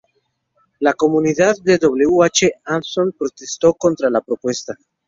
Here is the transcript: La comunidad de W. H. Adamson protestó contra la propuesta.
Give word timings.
La 0.79 0.93
comunidad 0.95 1.57
de 1.63 1.77
W. 1.77 2.23
H. 2.25 2.53
Adamson 2.65 3.11
protestó 3.15 3.75
contra 3.75 4.09
la 4.09 4.21
propuesta. 4.21 4.73